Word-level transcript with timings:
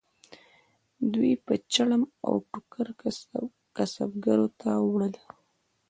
دوی 1.13 1.33
به 1.45 1.55
چرم 1.73 2.03
او 2.25 2.33
ټوکر 2.51 2.87
کسبګرو 3.77 4.47
ته 4.61 4.69
ووړل. 4.83 5.15